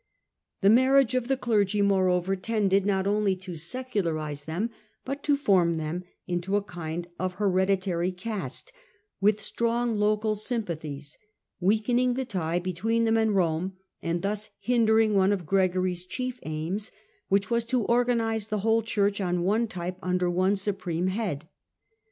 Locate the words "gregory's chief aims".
15.45-16.91